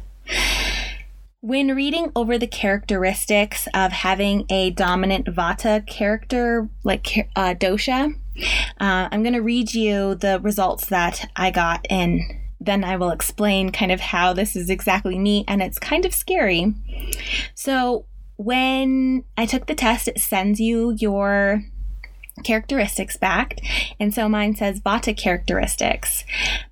When 1.40 1.74
reading 1.74 2.10
over 2.16 2.38
the 2.38 2.46
characteristics 2.46 3.68
of 3.74 3.92
having 3.92 4.46
a 4.48 4.70
dominant 4.70 5.26
Vata 5.26 5.86
character, 5.86 6.68
like 6.84 7.28
uh, 7.36 7.54
dosha, 7.54 8.14
uh, 8.80 9.08
I'm 9.10 9.22
going 9.22 9.34
to 9.34 9.42
read 9.42 9.74
you 9.74 10.14
the 10.14 10.40
results 10.40 10.86
that 10.86 11.30
I 11.36 11.50
got 11.50 11.86
in 11.90 12.43
then 12.64 12.85
I 12.85 12.97
will 12.97 13.11
explain 13.11 13.71
kind 13.71 13.92
of 13.92 14.00
how 14.00 14.33
this 14.33 14.56
is 14.56 14.71
exactly 14.71 15.18
me, 15.18 15.44
and 15.49 15.62
it's 15.62 15.78
kind 15.78 16.04
of 16.04 16.14
scary. 16.14 16.75
So, 17.54 18.06
when 18.37 19.25
I 19.37 19.47
took 19.47 19.66
the 19.66 19.75
test, 19.75 20.09
it 20.09 20.21
sends 20.21 20.61
you 20.61 20.97
your 20.99 21.62
characteristics 22.42 23.16
back. 23.16 23.61
And 24.00 24.12
so 24.12 24.28
mine 24.28 24.56
says 24.56 24.80
Vata 24.80 25.16
characteristics. 25.16 26.25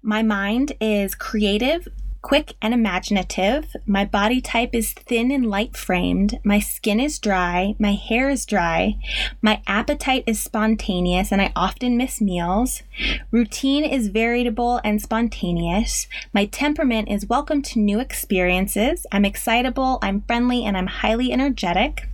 My 0.03 0.23
mind 0.23 0.73
is 0.81 1.15
creative, 1.15 1.87
quick 2.23 2.55
and 2.63 2.73
imaginative. 2.73 3.75
My 3.85 4.05
body 4.05 4.41
type 4.41 4.71
is 4.73 4.93
thin 4.93 5.31
and 5.31 5.51
light 5.51 5.77
framed. 5.77 6.39
My 6.45 6.61
skin 6.61 7.01
is 7.01 7.19
dry. 7.19 7.75
My 7.79 7.93
hair 7.93 8.31
is 8.31 8.47
dry. 8.47 8.97
My 9.43 9.61
appetite 9.67 10.25
is 10.27 10.41
spontaneous 10.41 11.33
and 11.33 11.43
I 11.43 11.53
often 11.55 11.97
miss 11.97 12.21
meals. 12.21 12.83
Routine 13.31 13.85
is 13.85 14.09
variable 14.09 14.81
and 14.85 15.03
spontaneous. 15.03 16.07
My 16.33 16.47
temperament 16.47 17.09
is 17.11 17.29
welcome 17.29 17.61
to 17.63 17.81
new 17.81 17.99
experiences. 17.99 19.05
I'm 19.11 19.25
excitable, 19.25 19.99
I'm 20.01 20.23
friendly, 20.23 20.65
and 20.65 20.77
I'm 20.77 20.87
highly 20.87 21.33
energetic. 21.33 22.09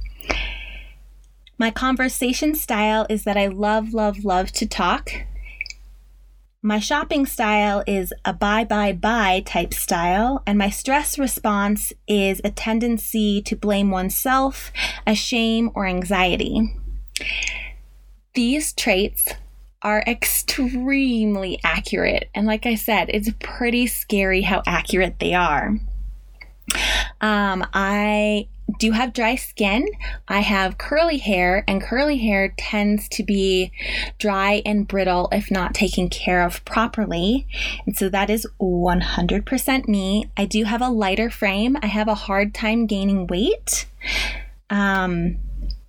My 1.59 1.71
conversation 1.71 2.55
style 2.55 3.05
is 3.11 3.25
that 3.25 3.37
I 3.37 3.49
love, 3.49 3.93
love, 3.93 4.25
love 4.25 4.53
to 4.53 4.67
talk. 4.67 5.11
My 6.63 6.81
shopping 6.81 7.25
style 7.25 7.85
is 7.87 8.13
a 8.25 8.33
buy, 8.33 8.65
buy, 8.65 8.93
buy 8.93 9.45
type 9.47 9.73
style, 9.73 10.43
and 10.45 10.59
my 10.59 10.71
stress 10.71 11.17
response 11.17 11.93
is 12.09 12.41
a 12.43 12.51
tendency 12.51 13.41
to 13.43 13.55
blame 13.55 13.93
oneself, 13.93 14.73
a 15.07 15.15
shame, 15.15 15.71
or 15.77 15.87
anxiety. 15.87 16.75
These 18.35 18.73
traits 18.73 19.29
are 19.83 20.03
extremely 20.09 21.61
accurate, 21.63 22.29
and 22.35 22.45
like 22.45 22.67
I 22.67 22.75
said, 22.75 23.09
it's 23.11 23.31
pretty 23.39 23.87
scary 23.87 24.43
how 24.43 24.63
accurate 24.67 25.21
they 25.21 25.35
are. 25.35 25.79
Um, 27.21 27.65
I 27.73 28.49
do 28.79 28.93
have 28.93 29.13
dry 29.13 29.35
skin. 29.35 29.87
I 30.27 30.41
have 30.41 30.79
curly 30.79 31.19
hair, 31.19 31.65
and 31.67 31.83
curly 31.83 32.19
hair 32.19 32.55
tends 32.57 33.09
to 33.11 33.23
be 33.23 33.73
dry 34.19 34.63
and 34.67 34.87
brittle 34.87 35.29
if 35.33 35.51
not 35.51 35.75
taken 35.75 36.09
care 36.09 36.45
of 36.45 36.65
properly. 36.65 37.47
And 37.87 37.97
so 37.97 38.09
that 38.09 38.31
is 38.31 38.47
100% 38.61 39.89
me. 39.89 40.31
I 40.37 40.45
do 40.45 40.65
have 40.65 40.83
a 40.83 40.89
lighter 40.89 41.31
frame. 41.31 41.77
I 41.83 41.87
have 41.87 42.09
a 42.09 42.15
hard 42.15 42.55
time 42.55 42.87
gaining 42.87 43.27
weight. 43.27 43.87
Um, 44.71 45.39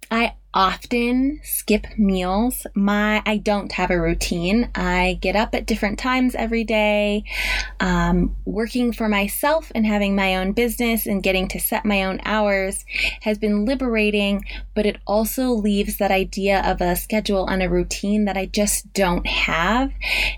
I 0.09 0.33
often 0.53 1.39
skip 1.43 1.85
meals. 1.97 2.65
My 2.73 3.21
I 3.25 3.37
don't 3.37 3.71
have 3.73 3.91
a 3.91 4.01
routine. 4.01 4.69
I 4.73 5.19
get 5.21 5.35
up 5.35 5.53
at 5.53 5.67
different 5.67 5.99
times 5.99 6.33
every 6.33 6.63
day. 6.63 7.23
Um, 7.79 8.35
working 8.45 8.91
for 8.91 9.07
myself 9.07 9.71
and 9.75 9.85
having 9.85 10.15
my 10.15 10.35
own 10.35 10.53
business 10.53 11.05
and 11.05 11.21
getting 11.21 11.47
to 11.49 11.59
set 11.59 11.85
my 11.85 12.03
own 12.03 12.19
hours 12.25 12.83
has 13.21 13.37
been 13.37 13.65
liberating, 13.65 14.43
but 14.73 14.85
it 14.85 14.97
also 15.05 15.49
leaves 15.49 15.97
that 15.97 16.11
idea 16.11 16.61
of 16.61 16.81
a 16.81 16.95
schedule 16.95 17.47
and 17.47 17.61
a 17.61 17.69
routine 17.69 18.25
that 18.25 18.37
I 18.37 18.47
just 18.47 18.91
don't 18.93 19.27
have. 19.27 19.91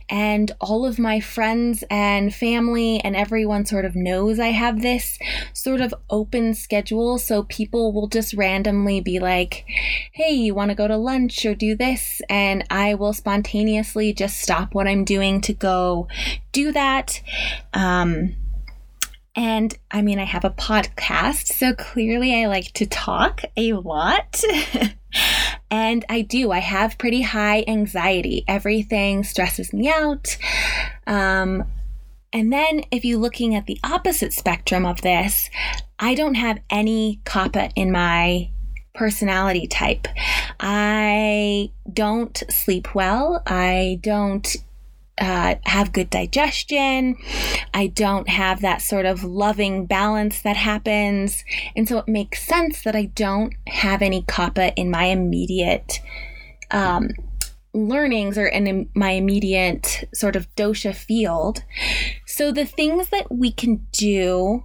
And 0.09 0.51
all 0.59 0.85
of 0.85 0.99
my 0.99 1.21
friends 1.21 1.83
and 1.89 2.35
family 2.35 2.99
and 2.99 3.15
everyone 3.15 3.65
sort 3.65 3.85
of 3.85 3.95
knows 3.95 4.39
I 4.39 4.49
have 4.49 4.81
this 4.81 5.17
sort 5.53 5.79
of 5.79 5.93
open 6.09 6.53
schedule. 6.53 7.17
So 7.17 7.43
people 7.43 7.93
will 7.93 8.07
just 8.07 8.33
randomly 8.33 8.99
be 8.99 9.19
like, 9.19 9.65
hey, 10.12 10.31
you 10.31 10.53
want 10.53 10.70
to 10.70 10.75
go 10.75 10.88
to 10.88 10.98
lunch 10.98 11.46
or 11.46 11.55
do 11.55 11.75
this? 11.75 12.22
And 12.29 12.63
I 12.70 12.93
will 12.93 13.13
spontaneously 13.13 14.13
just 14.13 14.39
stop 14.39 14.74
what 14.74 14.88
I'm 14.88 15.03
doing 15.03 15.41
to 15.41 15.53
go 15.53 16.08
do 16.51 16.72
that. 16.72 17.22
Um, 17.74 18.36
and 19.36 19.77
I 19.89 20.01
mean, 20.01 20.20
I 20.20 20.25
have 20.25 20.43
a 20.43 20.50
podcast, 20.50 21.48
so 21.48 21.74
clearly 21.74 22.36
I 22.36 22.48
like 22.48 22.74
to 22.74 22.86
talk 22.86 23.41
a 23.55 23.74
lot. 23.74 24.43
and 25.72 26.03
I 26.10 26.22
do, 26.22 26.51
I 26.51 26.60
have 26.60 26.98
pretty 26.98 27.22
high 27.22 27.63
anxiety. 27.67 28.43
Everything 28.48 29.24
stresses 29.24 29.72
me 29.72 29.89
out. 29.89 30.38
Um, 31.08 31.63
and 32.34 32.51
then, 32.51 32.84
if 32.91 33.03
you're 33.03 33.20
looking 33.20 33.55
at 33.55 33.65
the 33.65 33.77
opposite 33.84 34.31
spectrum 34.31 34.86
of 34.86 35.01
this, 35.01 35.50
I 36.00 36.15
don't 36.15 36.36
have 36.36 36.60
any 36.70 37.20
kapha 37.25 37.72
in 37.75 37.91
my 37.91 38.50
personality 38.93 39.67
type. 39.67 40.07
I 40.60 41.71
don't 41.91 42.43
sleep 42.50 42.93
well. 42.93 43.41
I 43.45 44.00
don't 44.01 44.55
uh, 45.19 45.55
have 45.65 45.93
good 45.93 46.10
digestion. 46.10 47.15
I 47.74 47.88
don't 47.88 48.27
have 48.27 48.62
that 48.62 48.81
sort 48.81 49.05
of 49.05 49.24
loving 49.24 49.86
balance 49.86 50.41
that 50.41 50.57
happens. 50.57 51.43
And 51.75 51.88
so 51.88 52.00
it 52.00 52.07
makes 52.07 52.43
sense 52.43 52.81
that 52.83 52.95
I 52.95 53.05
don't 53.05 53.53
have 53.67 54.01
any 54.01 54.24
kapha 54.24 54.74
in 54.75 54.89
my 54.89 55.05
immediate 55.05 56.00
um, 56.71 57.10
learnings 57.74 58.38
or 58.38 58.48
in 58.48 58.89
my 58.95 59.12
immediate 59.12 60.10
sort 60.13 60.36
of 60.36 60.53
dosha 60.55 60.93
field. 60.93 61.63
So 62.25 62.51
the 62.51 62.65
things 62.65 63.10
that 63.10 63.31
we 63.31 63.51
can 63.51 63.86
do 63.91 64.63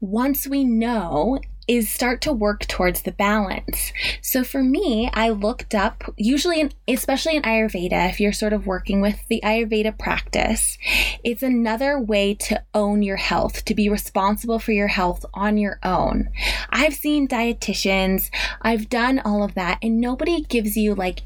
once 0.00 0.46
we 0.46 0.62
know 0.62 1.40
is 1.68 1.90
start 1.90 2.20
to 2.22 2.32
work 2.32 2.66
towards 2.66 3.02
the 3.02 3.12
balance. 3.12 3.92
So 4.20 4.44
for 4.44 4.62
me, 4.62 5.10
I 5.12 5.30
looked 5.30 5.74
up, 5.74 6.04
usually, 6.16 6.60
in, 6.60 6.72
especially 6.86 7.36
in 7.36 7.42
Ayurveda, 7.42 8.08
if 8.10 8.20
you're 8.20 8.32
sort 8.32 8.52
of 8.52 8.66
working 8.66 9.00
with 9.00 9.26
the 9.28 9.40
Ayurveda 9.44 9.98
practice, 9.98 10.78
it's 11.24 11.42
another 11.42 11.98
way 11.98 12.34
to 12.34 12.62
own 12.74 13.02
your 13.02 13.16
health, 13.16 13.64
to 13.64 13.74
be 13.74 13.88
responsible 13.88 14.58
for 14.58 14.72
your 14.72 14.88
health 14.88 15.24
on 15.34 15.58
your 15.58 15.78
own. 15.82 16.28
I've 16.70 16.94
seen 16.94 17.28
dietitians, 17.28 18.30
I've 18.62 18.88
done 18.88 19.18
all 19.18 19.42
of 19.42 19.54
that, 19.54 19.78
and 19.82 20.00
nobody 20.00 20.42
gives 20.42 20.76
you 20.76 20.94
like 20.94 21.22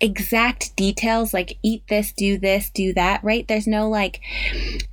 exact 0.00 0.74
details 0.76 1.34
like 1.34 1.58
eat 1.62 1.82
this, 1.88 2.12
do 2.12 2.38
this, 2.38 2.70
do 2.70 2.92
that, 2.94 3.22
right? 3.24 3.46
There's 3.48 3.66
no 3.66 3.88
like 3.88 4.20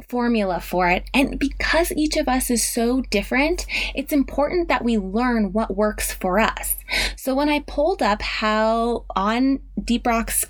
formula 0.07 0.59
for 0.59 0.89
it. 0.89 1.05
And 1.13 1.39
because 1.39 1.91
each 1.91 2.17
of 2.17 2.27
us 2.27 2.49
is 2.49 2.67
so 2.67 3.01
different, 3.01 3.65
it's 3.93 4.13
important 4.13 4.67
that 4.67 4.83
we 4.83 4.97
learn 4.97 5.53
what 5.53 5.75
works 5.75 6.11
for 6.11 6.39
us. 6.39 6.75
So 7.15 7.35
when 7.35 7.49
I 7.49 7.59
pulled 7.59 8.01
up 8.01 8.21
how 8.21 9.05
on 9.15 9.59
Deepak's 9.79 10.45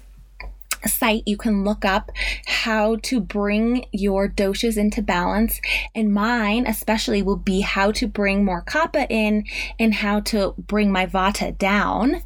site, 0.89 1.24
you 1.26 1.38
can 1.38 1.63
look 1.63 1.86
up 1.86 2.12
how 2.45 2.98
to 3.04 3.19
bring 3.19 3.86
your 3.91 4.28
doshas 4.28 4.78
into 4.78 5.02
balance. 5.02 5.60
And 5.93 6.13
mine, 6.13 6.65
especially, 6.67 7.21
will 7.21 7.36
be 7.36 7.62
how 7.62 7.91
to 7.93 8.08
bring 8.08 8.43
more 8.43 8.63
kapha 8.63 9.08
in 9.10 9.45
and 9.80 9.93
how 9.93 10.19
to 10.21 10.54
bring 10.58 10.91
my 10.91 11.06
vata 11.06 11.58
down. 11.58 12.21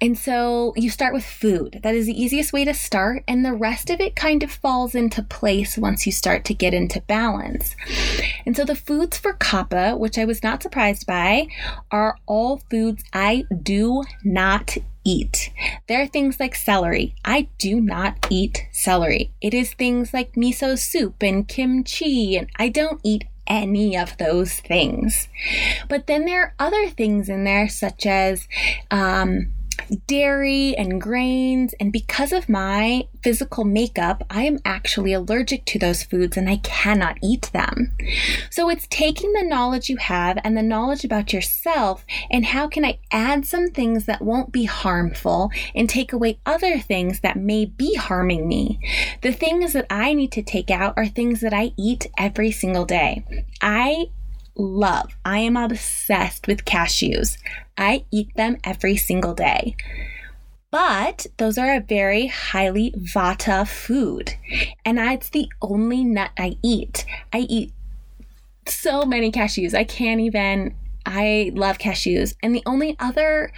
And 0.00 0.18
so 0.18 0.72
you 0.76 0.90
start 0.90 1.14
with 1.14 1.24
food. 1.24 1.80
That 1.82 1.94
is 1.94 2.06
the 2.06 2.20
easiest 2.20 2.52
way 2.52 2.64
to 2.64 2.74
start. 2.74 3.24
And 3.26 3.44
the 3.44 3.54
rest 3.54 3.90
of 3.90 4.00
it 4.00 4.16
kind 4.16 4.42
of 4.42 4.50
falls 4.50 4.94
into 4.94 5.22
place 5.22 5.76
once 5.78 6.06
you 6.06 6.12
start 6.12 6.44
to 6.46 6.54
get 6.54 6.74
into 6.74 7.00
balance. 7.02 7.76
And 8.46 8.56
so 8.56 8.64
the 8.64 8.76
foods 8.76 9.18
for 9.18 9.34
kapha, 9.34 9.98
which 9.98 10.18
I 10.18 10.24
was 10.24 10.42
not 10.42 10.62
surprised 10.62 11.06
by, 11.06 11.46
are 11.90 12.16
all 12.26 12.62
foods 12.70 13.02
I 13.12 13.44
do 13.62 14.02
not 14.24 14.76
eat. 15.04 15.50
There 15.88 16.02
are 16.02 16.06
things 16.06 16.38
like 16.38 16.54
celery. 16.54 17.14
I 17.24 17.48
do 17.58 17.80
not 17.80 18.26
eat 18.30 18.66
celery. 18.72 19.32
It 19.40 19.54
is 19.54 19.74
things 19.74 20.14
like 20.14 20.34
miso 20.34 20.78
soup 20.78 21.22
and 21.22 21.46
kimchi, 21.46 22.36
and 22.36 22.48
I 22.56 22.68
don't 22.68 23.00
eat 23.02 23.24
any 23.46 23.96
of 23.96 24.16
those 24.18 24.60
things. 24.60 25.28
But 25.88 26.06
then 26.06 26.24
there 26.24 26.42
are 26.42 26.54
other 26.58 26.88
things 26.88 27.28
in 27.28 27.44
there, 27.44 27.68
such 27.68 28.06
as 28.06 28.46
um, 28.90 29.52
dairy 30.06 30.76
and 30.76 31.00
grains. 31.00 31.74
And 31.80 31.92
because 31.92 32.32
of 32.32 32.48
my 32.48 33.06
physical 33.22 33.64
makeup, 33.64 34.24
I 34.30 34.44
am 34.44 34.58
actually 34.64 35.12
allergic 35.12 35.64
to 35.66 35.78
those 35.78 36.02
foods 36.02 36.36
and 36.36 36.48
I 36.48 36.56
cannot 36.56 37.18
eat 37.22 37.50
them. 37.52 37.96
So 38.50 38.68
it's 38.68 38.86
taking 38.88 39.32
the 39.32 39.44
knowledge 39.44 39.88
you 39.88 39.96
have 39.98 40.38
and 40.44 40.56
the 40.56 40.62
knowledge 40.62 41.04
about 41.04 41.32
yourself 41.32 42.04
and 42.30 42.46
how 42.46 42.68
can 42.68 42.84
I 42.84 42.98
add 43.10 43.46
some 43.46 43.70
things 43.70 44.06
that 44.06 44.22
won't 44.22 44.52
be 44.52 44.64
harmful 44.64 45.50
and 45.74 45.88
take 45.88 46.12
away 46.12 46.38
other 46.46 46.78
things 46.78 47.20
that 47.20 47.36
may 47.36 47.64
be 47.64 47.94
harming 47.94 48.48
me. 48.48 48.78
The 49.22 49.32
things 49.32 49.72
that 49.72 49.86
I 49.90 50.14
need 50.14 50.32
to 50.32 50.42
take 50.42 50.70
out 50.70 50.94
are 50.96 51.06
things 51.06 51.40
that 51.40 51.54
I 51.54 51.72
eat 51.76 52.06
every 52.18 52.50
single 52.50 52.84
day. 52.84 53.24
I 53.60 54.06
love. 54.56 55.16
I 55.24 55.38
am 55.38 55.56
obsessed 55.56 56.46
with 56.46 56.64
cashews. 56.64 57.38
I 57.76 58.04
eat 58.10 58.34
them 58.36 58.58
every 58.64 58.96
single 58.96 59.34
day. 59.34 59.76
But 60.70 61.26
those 61.36 61.58
are 61.58 61.74
a 61.74 61.80
very 61.80 62.28
highly 62.28 62.92
vata 62.92 63.68
food. 63.68 64.34
And 64.84 64.98
it's 64.98 65.28
the 65.28 65.48
only 65.60 66.02
nut 66.02 66.30
I 66.38 66.56
eat. 66.62 67.04
I 67.32 67.40
eat 67.40 67.72
so 68.66 69.04
many 69.04 69.30
cashews. 69.30 69.74
I 69.74 69.84
can't 69.84 70.20
even. 70.20 70.74
I 71.04 71.50
love 71.54 71.78
cashews. 71.78 72.34
And 72.42 72.54
the 72.54 72.62
only 72.64 72.96
other 72.98 73.52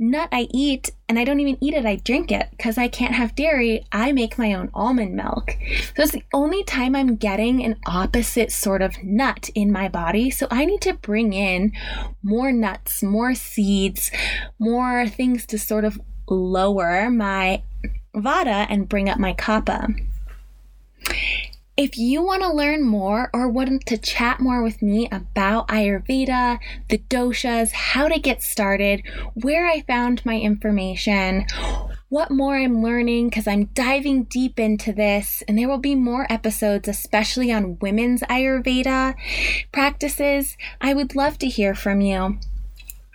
nut 0.00 0.30
I 0.32 0.48
eat, 0.50 0.90
and 1.08 1.18
I 1.18 1.24
don't 1.24 1.38
even 1.40 1.58
eat 1.60 1.74
it, 1.74 1.84
I 1.84 1.96
drink 1.96 2.32
it 2.32 2.48
because 2.52 2.78
I 2.78 2.88
can't 2.88 3.14
have 3.14 3.34
dairy. 3.34 3.84
I 3.92 4.12
make 4.12 4.38
my 4.38 4.54
own 4.54 4.70
almond 4.72 5.14
milk. 5.14 5.56
So 5.94 6.02
it's 6.02 6.12
the 6.12 6.24
only 6.32 6.64
time 6.64 6.96
I'm 6.96 7.16
getting 7.16 7.62
an 7.62 7.76
opposite 7.86 8.50
sort 8.50 8.80
of 8.80 9.02
nut 9.04 9.50
in 9.54 9.70
my 9.70 9.88
body. 9.88 10.30
So 10.30 10.48
I 10.50 10.64
need 10.64 10.80
to 10.80 10.94
bring 10.94 11.34
in 11.34 11.72
more 12.22 12.50
nuts, 12.50 13.02
more 13.02 13.34
seeds, 13.34 14.10
more 14.58 15.06
things 15.06 15.44
to 15.46 15.58
sort 15.58 15.84
of 15.84 16.00
lower 16.28 17.10
my 17.10 17.62
vata 18.14 18.66
and 18.70 18.88
bring 18.88 19.08
up 19.08 19.18
my 19.18 19.34
kapha. 19.34 19.94
If 21.80 21.96
you 21.96 22.20
want 22.20 22.42
to 22.42 22.52
learn 22.52 22.82
more 22.84 23.30
or 23.32 23.48
want 23.48 23.86
to 23.86 23.96
chat 23.96 24.38
more 24.38 24.62
with 24.62 24.82
me 24.82 25.08
about 25.10 25.68
Ayurveda, 25.68 26.58
the 26.90 26.98
doshas, 26.98 27.72
how 27.72 28.06
to 28.06 28.20
get 28.20 28.42
started, 28.42 29.02
where 29.32 29.66
I 29.66 29.80
found 29.80 30.26
my 30.26 30.38
information, 30.38 31.46
what 32.10 32.30
more 32.30 32.56
I'm 32.58 32.82
learning 32.82 33.30
because 33.30 33.48
I'm 33.48 33.64
diving 33.72 34.24
deep 34.24 34.60
into 34.60 34.92
this, 34.92 35.42
and 35.48 35.56
there 35.56 35.70
will 35.70 35.78
be 35.78 35.94
more 35.94 36.30
episodes, 36.30 36.86
especially 36.86 37.50
on 37.50 37.78
women's 37.78 38.20
Ayurveda 38.24 39.14
practices. 39.72 40.58
I 40.82 40.92
would 40.92 41.16
love 41.16 41.38
to 41.38 41.48
hear 41.48 41.74
from 41.74 42.02
you. 42.02 42.38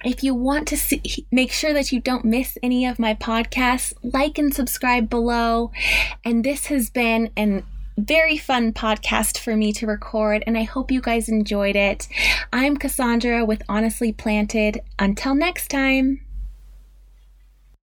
If 0.04 0.23
you 0.23 0.34
want 0.34 0.67
to 0.69 0.78
see, 0.78 1.28
make 1.32 1.51
sure 1.51 1.73
that 1.73 1.91
you 1.91 1.99
don't 1.99 2.25
miss 2.25 2.58
any 2.63 2.88
of 2.88 2.97
my 2.97 3.13
podcasts, 3.13 3.93
like 4.01 4.39
and 4.39 4.51
subscribe 4.51 5.08
below. 5.08 5.71
And 6.23 6.43
this 6.43 6.65
has 6.67 6.89
been 6.89 7.30
an 7.38 7.63
very 7.97 8.38
fun 8.38 8.73
podcast 8.73 9.38
for 9.38 9.55
me 9.55 9.71
to 9.73 9.88
record, 9.88 10.43
and 10.45 10.58
I 10.58 10.63
hope 10.63 10.91
you 10.91 11.01
guys 11.01 11.29
enjoyed 11.29 11.75
it. 11.75 12.08
I'm 12.51 12.77
Cassandra 12.77 13.45
with 13.45 13.63
Honestly 13.69 14.12
Planted. 14.12 14.81
Until 14.99 15.36
next 15.36 15.69
time. 15.69 16.24